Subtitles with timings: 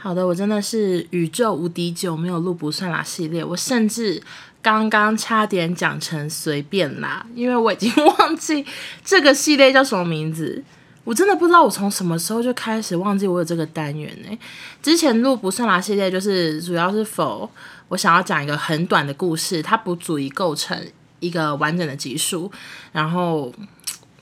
[0.00, 4.22] 好的，我真的是宇宙无敌久没有录不算啦系列，我甚至
[4.62, 8.64] 刚刚差点讲成随便啦，因为我已经忘记
[9.04, 10.62] 这个系列叫什么名字。
[11.02, 14.38] 我真的不知道我从什么时候就开始忘记我有这个单元呢、
[14.80, 17.50] 之前录不算啦系列就是主要是否
[17.88, 20.80] 我想要讲一个很短的故事，它不足以构成
[21.18, 22.48] 一个完整的集数，
[22.92, 23.52] 然后。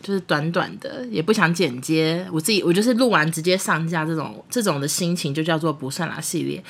[0.07, 6.63] 就是短短的，也不想剪接，我自己我就是录完直接上架这种这种的心情就叫做不算啦系列。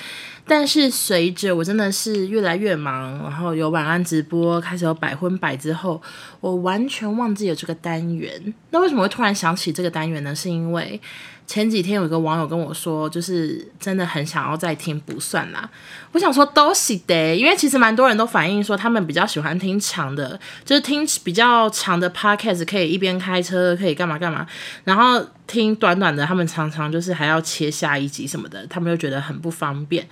[0.46, 6.00] 但是随着我真的是越来越忙，然后有晚安直播，开始有百分百之后，
[6.40, 8.54] 我完全忘记有这个单元。
[8.70, 10.34] 那为什么会突然想起这个单元呢？
[10.34, 10.98] 是因为。
[11.46, 15.70] 前几天有一个网友跟我说，就是真的很想要再听不算啦。
[16.12, 24.46] 我想说都是的，因为其实蛮多人都反映说他们比较喜欢听长的，就是听比较长的 podcast，可以一边开车可以干嘛干嘛，
[24.84, 30.06] 然后听短短的，他们常常就是还要切下一集什么的，他们就觉得很不方便。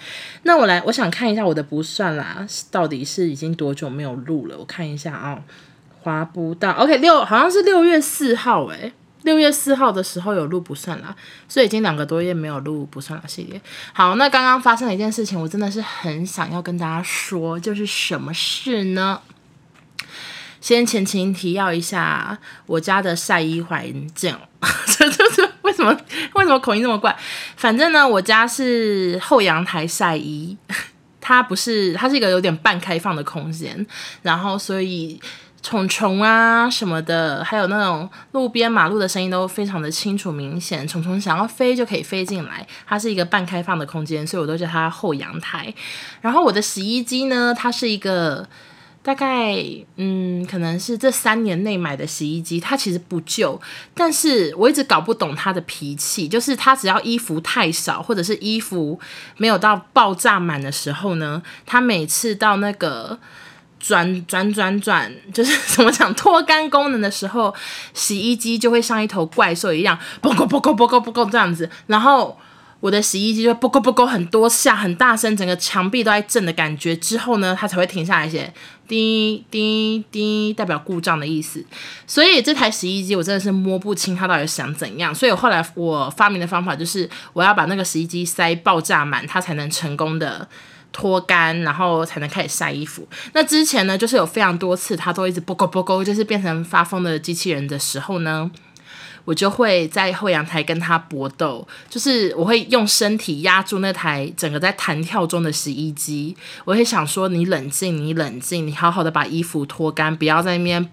[0.44, 4.56] 那我来，我想看一下我的不算啦，到底是已经多久没有录了？
[4.56, 5.42] 我看一下啊、哦，
[6.02, 8.92] 滑不到，OK，六好像是六月四号，诶。
[9.24, 11.14] 六月四号的时候有录不算啦，
[11.48, 13.60] 所以已经两个多月没有录不算啦系列。
[13.92, 19.20] 好，那刚刚发生了一件事情，我真的是很想要跟大家说，就是什么事呢？
[20.60, 23.82] 先前情提要一下我家的晒衣环
[24.14, 24.34] 境，
[24.86, 25.94] 这就是为什么
[26.34, 27.14] 为什么口音这么怪？
[27.56, 30.56] 反正呢，我家是后阳台晒衣，
[31.20, 33.86] 它不是，它是一个有点半开放的空间，
[34.22, 35.18] 然后所以。
[35.64, 40.86] 虫虫啊什么的，还有那种路边马路的声音都非常的清楚明显。
[40.86, 45.72] 虫虫想要飞就可以飞进来，它是一个半开放的空间，所以我都叫它后阳台。
[46.20, 48.46] 然后我的洗衣机呢，它是一个
[49.02, 49.56] 大概
[49.96, 53.58] 嗯，可能是这三年内买的洗衣机，它其实不旧，
[53.94, 59.00] 但是我一直搞不懂它的脾气，就是它只要衣服太少，或者是衣服
[59.38, 63.18] 没有到爆炸满的时候呢，它每次到那个。
[63.86, 67.54] 转转转转，就是 怎么讲脱干功能的时候，
[67.92, 72.38] 洗衣机就会像一头怪兽一样，啵咕啵咕啵咕啵咕这样子，然后
[72.80, 76.96] 我的洗衣机就啵咕啵咕很多下，很大声，整个墙壁都在震的感觉。
[76.96, 78.50] 之后呢，它才会停下来写
[78.88, 81.62] 滴滴滴，代表故障的意思。
[82.06, 85.14] 所以这台洗衣机我真的是摸不清它到底想怎样。
[85.14, 90.48] 所以我后来我发明的方法就是，我要把那个洗衣机塞爆炸满，它才能成功的。
[90.94, 93.06] 脱干，然后才能开始晒衣服。
[93.32, 98.48] 那之前呢，就是有非常多次，它都一直啵咕啵咕，就是变成发疯的机器人的时候呢，
[99.24, 110.88] 我就会在后阳台跟它搏斗，就是我会用身体压住那台整个在弹跳中的洗衣机，我会想说：你冷静，你冷静，你好好的把衣服脱干，不要在那边。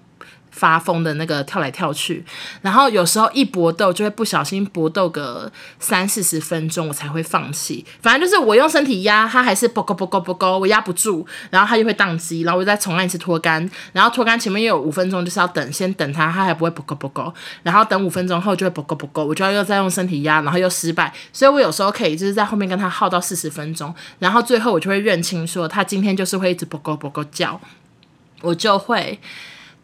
[0.51, 2.23] 发疯的那个跳来跳去，
[2.62, 7.85] 然后有时候一搏斗就会不小心搏斗个三四十分钟，我才会放弃。
[8.01, 17.33] 反正就是我用身体压，它还是啵咕啵咕啵咕，我压不住，然后它就会宕机，然后我再重来一次脱干，然后脱干前面又有五分钟，就是要等，先等它，它还不会啵咕啵咕，
[17.63, 27.59] 然后等五分钟后就会啵咕啵咕，我就要又再用身体压，然后又失败，所以我有时候可以就是在后面跟它耗到四十分钟，然后最后我就会认清说它今天就是会一直啵咕啵咕叫，
[28.41, 29.19] 我就会。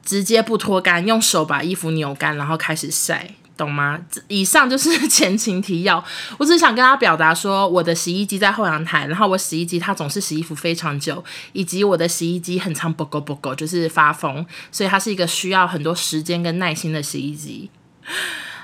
[0.07, 3.99] 直接不脱干，用手把衣服扭干，然后开始晒，懂吗？
[4.29, 6.01] 以上就是前情提要。
[6.37, 17.69] 我只想跟大家表达说，我的洗衣机在后阳台，然后我洗衣机它总是洗衣服非常久，以及我的洗衣机很常啵咕啵咕，就是发疯，所以它是一个需要很多时间跟耐心的洗衣机。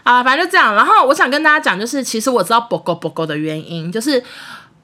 [0.03, 0.73] 啊，反正就这样。
[0.73, 4.23] 然后我想跟大家讲，就是其实我知道啵咕啵咕的原因，就是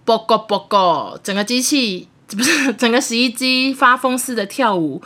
[0.04, 5.02] 啵咕啵咕，整个机器不是整个洗衣机发疯似的跳舞。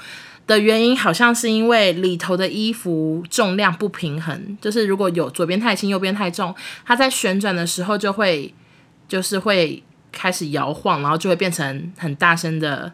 [0.48, 6.54] 的原因好像是因为里头的衣服重量不平衡，就是如果有左边太轻，右边太重，
[6.86, 8.54] 它在旋转的时候就会
[9.08, 9.82] 就是会
[10.12, 12.94] 开始摇晃，然后就会变成很大声的。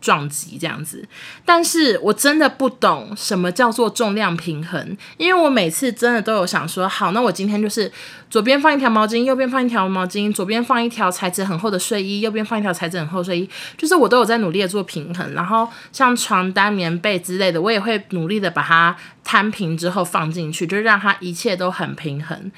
[0.00, 1.06] 撞击这样子，
[1.44, 7.90] 但是我真的不懂什么叫做重量平衡，因为我每次真的都有想说，好，那我今天就是
[8.30, 15.34] 左边放一条毛巾，右边放一条毛巾，左边放一条材质很厚的睡衣，右边放一条材质很厚的睡衣，就是我都有在努力的做平衡。
[15.34, 22.50] 然后像床单、棉被之类的，我也会努力的把它摊平之后放进去，就让它一切都很平衡。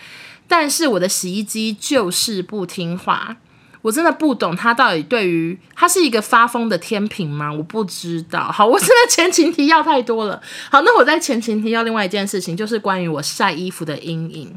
[0.46, 3.36] 但是我的洗衣机就是不听话。
[3.82, 7.52] 我真的不懂他到底对于他是一个发疯的天平吗？
[7.52, 8.44] 我不知道。
[8.44, 10.40] 好，我真的 前情提要太多了。
[10.70, 14.54] 好，那我在前情提要另外一件事情，就是关于我晒衣服的阴影。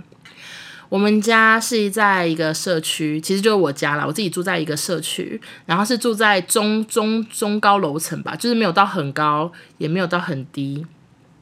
[0.90, 4.06] 我们家是在一个社区，其实就是我家啦。
[4.06, 10.86] 我自己住在一个社区，然后是住在中中中高楼层吧，就是没有到很高，也没有到很低。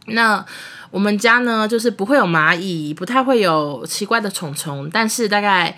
[0.07, 0.44] 那
[0.89, 5.75] 我们家呢，就是不会有蚂蚁，不太会有奇怪的虫虫，但是大概。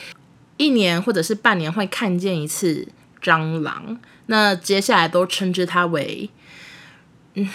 [0.57, 2.87] 一年或者是半年会看见一次
[3.21, 3.97] 蟑螂，
[4.27, 6.29] 那接下来都称之它为
[7.33, 7.49] 嗯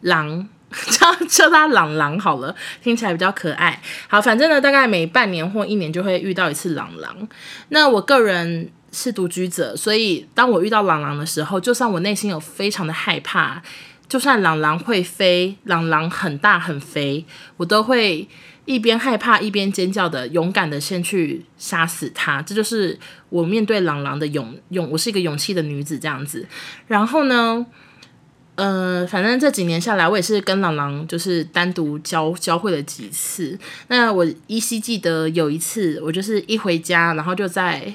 [0.00, 0.48] 狼。
[0.90, 3.80] 叫叫他朗朗好了，听起来比较可爱。
[4.08, 7.16] 好，反正呢，大概每半年或一年就会遇到一次朗朗。
[7.68, 13.62] 那我个人是独居者，所以当我遇到朗朗的时候，就算我内心有非常的害怕，
[14.08, 17.24] 就算朗朗会飞，朗朗很大很肥，
[17.58, 18.28] 我都会
[18.66, 22.42] 一边害怕一边尖叫的，勇敢的先去杀死他。
[22.42, 22.98] 这就是
[23.30, 26.46] 我面对朗朗的勇勇，我是一个勇气的女子这样子。
[26.88, 27.64] 然后呢，
[28.56, 33.58] 呃，反正这几年下来，我也是跟朗朗就是单独交交会了几次。
[33.88, 37.94] 那我依稀记得有一次，我就是一回家，然后就在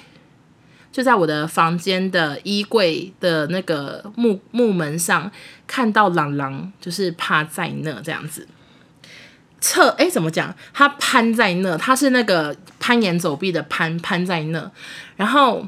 [0.92, 5.30] 就在我的房间的衣柜的那个木木门上
[5.68, 8.48] 看到朗朗，就是趴在那这样子。
[9.62, 10.54] 侧哎，怎么讲？
[10.74, 14.70] 他攀在那，他是那个攀岩走壁的攀，攀在那。
[15.16, 15.66] 然后，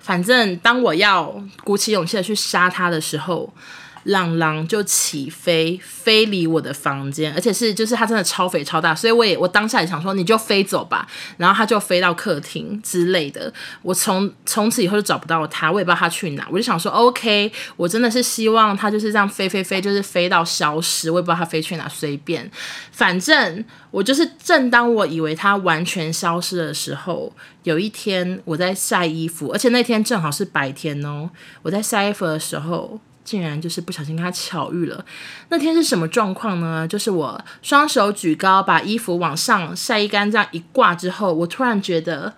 [0.00, 3.54] 反正当我要鼓起勇气的去杀他的时候。
[4.04, 11.06] 朗朗就起飞，飞离我的房间，而且是就是它真的超肥超大，所以我也我当下也想说你就飞走吧，
[11.36, 13.52] 然后它就飞到客厅之类的。
[13.82, 16.46] 我从从此以后就找不到它，我也不知道它去哪。
[16.50, 22.50] 我就想说 OK，我真的是希望它就是这样飞飞飞，就是飞到消失，我也不知道它飞去哪，随便。
[22.90, 27.32] 反正我就是正当我以为它完全消失的时候，
[27.62, 31.30] 有一天我在晒衣服，而且那天正好是白天哦，
[31.62, 33.00] 我在晒衣服的时候。
[33.32, 35.02] 竟然就是不小心跟他巧遇了。
[35.48, 36.86] 那天是什么状况呢？
[36.86, 42.34] 就是我双手举高，把衣服往上晒一干，这样一挂之后，我突然觉得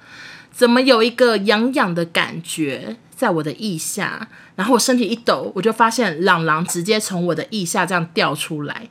[0.52, 8.88] 怎么有一个痒痒的感觉在我的腋下，然后我身体一抖，我就发现朗朗直接从我的腋下这样掉出来。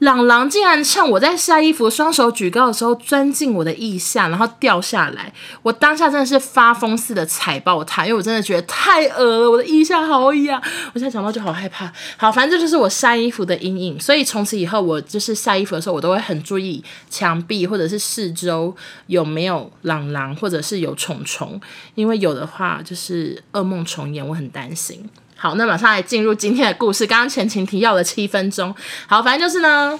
[0.00, 5.30] 朗朗竟然趁我在晒衣服，双手举高的时候钻进我的腋下，然后掉下来。
[5.60, 10.58] 我当下真的是发疯似的踩爆它，因为我真的觉得太恶了，我的腋下好痒。
[10.94, 11.92] 我现在想到就好害怕。
[12.16, 14.00] 好，反正这就是我晒衣服的阴影。
[14.00, 18.74] 所以从此以后，我就是晒衣服的时候，我都会很注意墙壁或者是四周
[19.06, 21.60] 有没有朗朗，或者是有虫虫，
[21.94, 25.06] 因为有的话就是噩梦重演，我很担心。
[25.42, 27.06] 好，那马上来进入今天的故事。
[27.06, 28.74] 刚刚前情提要了七分钟。
[29.06, 29.98] 好，反正就是呢，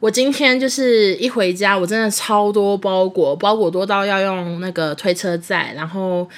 [0.00, 6.28] 我今天就是一回家，我真的超多包裹，包裹多到要用那个推车载，然后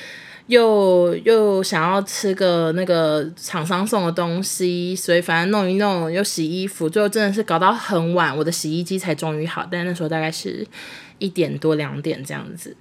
[0.48, 9.66] 又又想要吃个那个厂商送的东西，所以反正弄一弄又洗衣服，最后真的是搞到很晚，我的洗衣机才终于好。
[9.70, 10.66] 但那时候大概是
[11.16, 12.76] 一点多两点这样子。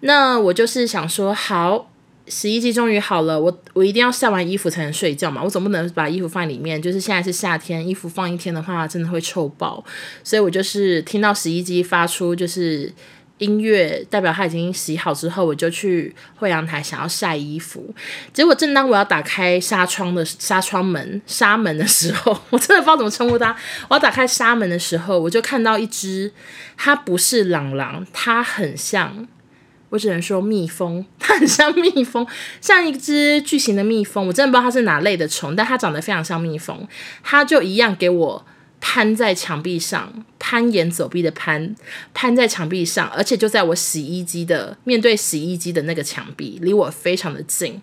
[0.00, 1.90] 那我就是想说，好。
[2.26, 6.80] 洗衣机终于好了，我我一定要晒完衣服才能睡觉嘛，我总不能把衣服放里面。
[6.80, 9.84] 就是现在是夏天，衣服放一天的话，真的会臭爆。
[10.22, 12.90] 所以我就是听到洗衣机发出就是
[13.38, 17.94] 音乐，代表它已经洗好之后，我就去会阳台想要晒衣服。
[18.32, 23.54] 结果正当我要打开纱窗的纱窗门纱门的时候， 我真的不知道怎么称呼它。
[23.88, 26.32] 我要打开纱门的时候，我就看到一只，
[26.76, 29.28] 它不是朗朗，它很像。
[29.94, 32.26] 我只能说蜜蜂，它很像蜜蜂，
[32.60, 34.26] 像一只巨型的蜜蜂。
[34.26, 36.84] 我真的不知道它是哪类的虫，但它长得非常像蜜蜂。
[37.22, 38.44] 它就一样给我
[38.80, 41.76] 攀在墙壁上，攀岩走壁的攀，
[42.12, 47.80] 攀在墙壁上，而且就在我洗衣机的面对洗衣机的那个墙壁，离我非常的近。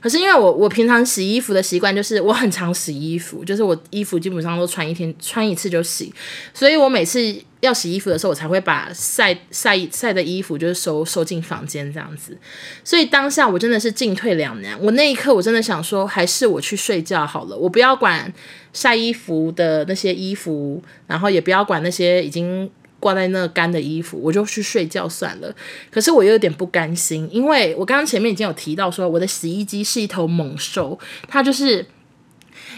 [0.00, 6.12] 可是因为我我平常洗衣服的习惯就是我很常洗衣服，就是我衣服基本上都穿一天穿一次就洗，
[6.52, 12.36] 所以我每次要洗衣服的时候，我才会把晒晒晒的衣服就是收收进房间这样子。
[12.84, 18.32] 所以当下我真的是进退两难，我那一刻我真的想说，还是我去睡觉好了，我不要管
[18.72, 22.70] 晒衣服的那些衣服，然后也不要管那些已经。
[23.00, 25.54] 挂在那干的衣服，我就去睡觉算了。
[25.90, 31.86] 可是我又有点不甘心，因为我刚刚前面已经有提到说，我的洗衣机是一头猛兽，它就是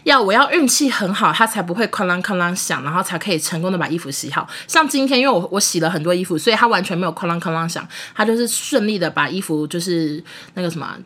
[0.05, 4.49] 要我要运气很好，它才不会哐啷哐啷响，然后才可以成功的把衣服洗好。
[4.67, 10.23] 像今天，因为我我洗了很多衣服，所以它完全没有哐啷哐啷响，它就是顺利的把衣服就是
[10.55, 10.97] 那个什么。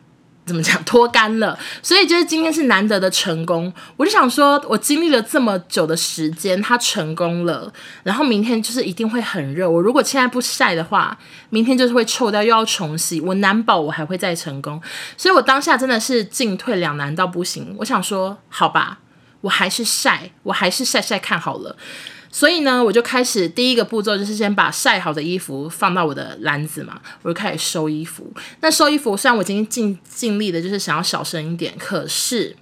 [0.45, 3.73] 怎么讲 脱干了，所以就是今天是难得的成功。
[3.97, 7.73] 我就想说，我经历了这么久的时间，它成功了。
[8.03, 9.69] 然后明天就是一定会很热。
[9.69, 11.17] 我如果现在不晒的话，
[11.49, 13.19] 明天就是会臭掉，又要重洗。
[13.21, 14.81] 我难保我还会再成功。
[15.17, 17.75] 所以我当下真的是进退两难到不行。
[17.79, 18.99] 我想说，好吧，
[19.41, 21.75] 我还是晒，我还是晒晒看好了。
[22.35, 28.29] 所以呢，我就开始第一个步骤就是先把晒好的衣服放到我的篮子嘛，我就开始收衣服。
[28.59, 32.53] 那收衣服虽然我已经尽尽力的，就是想要小声一点，可是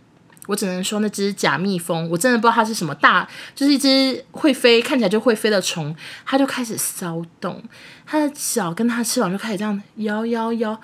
[0.48, 5.96] 我只能说那只假蜜蜂，我真的不知道它是什么大，就是一只会飞，看起来就会飞的虫，
[6.26, 7.64] 它就开始骚动，
[8.06, 10.78] 它的脚跟它翅膀就开始这样摇摇摇，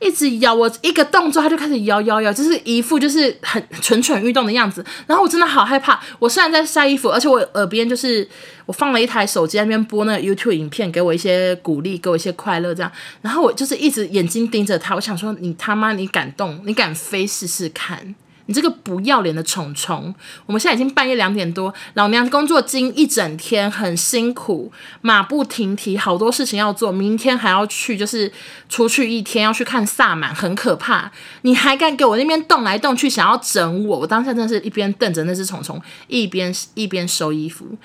[0.00, 4.84] 一直摇，我一个动作它就开始摇摇摇，就是一副就是很蠢蠢欲动的样子。
[5.06, 8.28] 然后我真的好害怕，我虽然在晒衣服，而且我耳边就是
[8.66, 12.92] 我放了一台手机在那边播那个 YouTube 影片，给我一些鼓励，给我一些快乐这样。
[13.22, 18.14] 然后我就是一直眼睛盯着它，我想说你他妈你敢动，你敢飞试试看。
[18.46, 20.14] 你这个不要脸的虫虫！
[20.46, 28.32] 我们现在已经半夜两点多，老娘工作经一整天很辛苦，马不停蹄，好多事情要做，明天还要去，就是
[28.68, 31.10] 出去一天要去看萨满，很可怕。
[31.42, 33.98] 你还敢给我那边动来动去，想要整我？
[33.98, 37.76] 我当下真是一边瞪着那只虫虫，一边一边收衣服。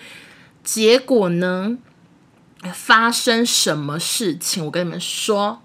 [0.63, 1.77] 结果呢，
[2.71, 4.63] 发生什么事情？
[4.65, 5.63] 我跟你们说。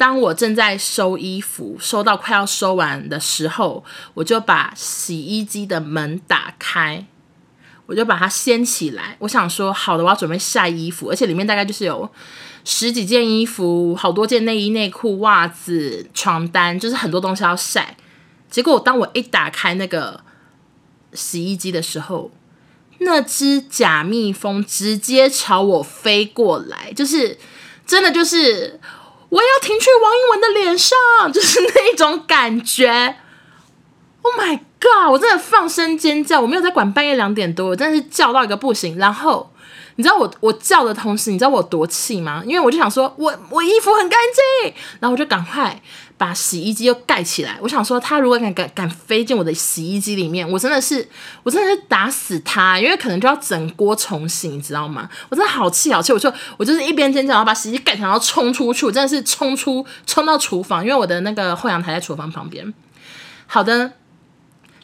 [0.00, 7.04] 当我正在收衣服，收到快要收完的时候，我就把洗衣机的门打开，
[7.84, 9.16] 我就把它掀起来。
[9.18, 12.10] 我想说，好的，我要准备晒衣服，而且里面大概就是有
[12.64, 17.98] 十几件衣服，好多件内衣、内裤、袜子、床单，就是很多东西要晒。
[18.48, 20.22] 结果，当我一打开那个
[21.12, 22.30] 洗衣机的时候，
[23.00, 27.36] 那只假蜜蜂直接朝我飞过来，就是
[27.86, 28.80] 真的就是。
[29.30, 30.98] 我要停去王一文的脸上，
[31.32, 33.16] 就是那种感觉。
[34.22, 35.10] Oh my god！
[35.10, 38.98] 我真的放声尖叫，我没有在管半夜两点多，我真的是叫到一个不行。
[38.98, 39.50] 然后
[39.96, 42.42] 你知道我我叫的同时，你知道我多气吗？
[42.46, 44.18] 因为我就想说，我我衣服很干
[44.62, 45.80] 净，然后我就赶快。
[46.20, 51.08] 把洗衣机又盖起来，我想说，他如果敢敢敢飞进我的洗衣机里面，我真的是，
[51.42, 55.08] 我真的是打死他，因为可能就要整锅重洗，你知道吗？
[55.30, 62.70] 我真的好气好气，我就我就是一边尖叫，然后把洗衣机盖起来，然后冲出去，我真的是冲出冲到厨房，因为我的那个后阳台在厨房旁边。
[63.46, 63.90] 好的，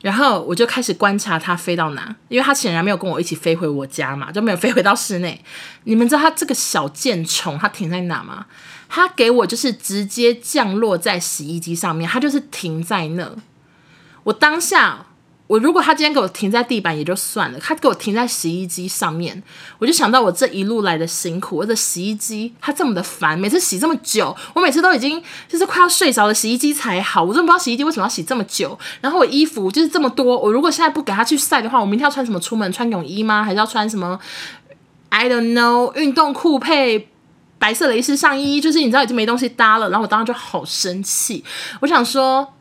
[0.02, 5.42] 然后我就开始观察它飞到哪，因为它显然没有跟我一起飞回我家嘛，就没有飞回到室内。
[5.84, 8.46] 你们知道它这个小贱虫它停在哪吗？
[8.88, 13.32] 它给我就是直接降落在洗衣机上面，它就是停在那。
[14.22, 15.06] 我当下，
[15.46, 19.40] 我如果他今天给我停在地板也就算了，他给我停在洗衣机上面，
[19.78, 21.56] 我就想到我这一路来的辛苦。
[21.56, 27.22] 我的洗衣机它这么的烦，每次洗这么久，我每次都已经就是快要睡着了，洗衣机才好。
[27.22, 28.76] 我真的不知道洗衣机为什么要洗这么久。
[29.00, 32.72] 然后我衣服就是这么多，我如果现在不给他去晒的话，我明天要穿什么出门？
[32.72, 33.44] 穿泳衣吗？
[33.44, 34.18] 还是要穿什么
[35.10, 37.08] ？I don't know，运动裤配。
[37.58, 41.44] 白色蕾丝上衣，就是你知道已经没东西搭了，然后我当时就好生气，
[41.80, 42.54] 我想说。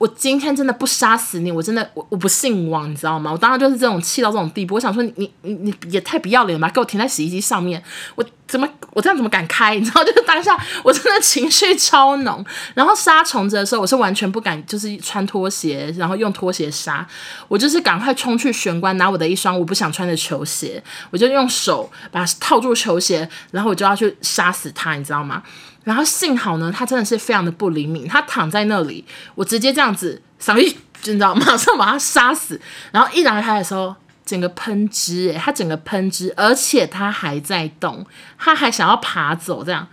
[0.00, 3.30] 我今天真的不杀死你，我真的我我不姓王，你知道吗？
[3.30, 4.76] 我当时就是这种气到这种地步。
[4.76, 6.72] 我想说你你你你也太不要脸了吧！
[6.72, 7.82] 给我停在洗衣机上面，
[8.14, 9.74] 我怎么我这样怎么敢开？
[9.74, 12.42] 你知道， 就是当下我真的情绪超浓。
[12.72, 17.06] 然后杀虫子的时候，我是完全不敢，就是穿拖鞋，然后用拖鞋杀。
[17.48, 25.42] 我就是赶快冲去玄关拿我的一双我不想穿的球鞋，我就用手把它套住球鞋，然后我就要去杀死它，你知道吗？
[25.84, 32.60] 然后幸好呢，他真的是非常的不灵敏，他躺在那里，我直接这样子，扫一，你知道，马上把他杀死。
[32.92, 33.96] 然后一打开的时候，
[34.26, 38.06] 整个喷汁，诶，他整个喷汁，而且他还在动，
[38.38, 39.88] 他还想要爬走，这样。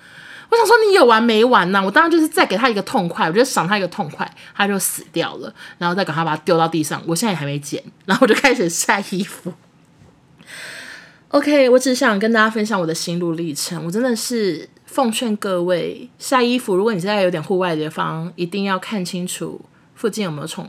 [0.49, 1.81] 我想说你有完没完呢？
[1.81, 7.01] 我当然就是再给他一个痛快，我就赏他一个痛快，他就死掉了，然后再赶快把他丢到地上。
[7.07, 9.53] 我现在也还没捡，然后我就开始晒衣服。
[11.29, 14.67] OK，我只想跟大家分享我的心路历程，我真的是。
[14.97, 19.61] 奉劝各位晒衣服，如果你现在有点户外的地方，一定要看清楚
[19.93, 20.67] 附近有没有虫。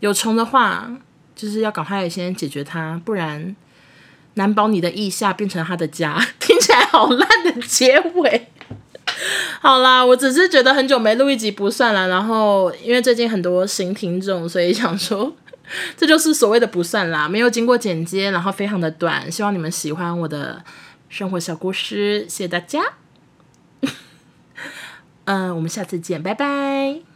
[0.00, 0.90] 有虫的话，
[1.36, 3.54] 就是要赶快先解决它，不然
[4.36, 6.18] 难保你的腋下变成他的家。
[6.40, 8.48] 听起来好烂的结尾。
[9.60, 15.30] 好啦，我只是觉得很久没录一集不算了，然后因为最近很多新听众，所以想说
[15.98, 19.30] 这就是所谓的不算啦，没有经过剪接，然后非常的短。
[19.30, 20.64] 希望你们喜欢我的
[21.10, 22.80] 生活小故事，谢谢大家。
[25.24, 27.13] 嗯，我们下次见，拜拜。